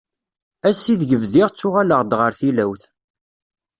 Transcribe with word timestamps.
Ass 0.67 0.83
i 0.93 0.95
deg 1.01 1.11
bdiɣ 1.23 1.47
ttuɣaleɣ-d 1.49 2.11
ɣer 2.19 2.31
tilawt. 2.39 2.83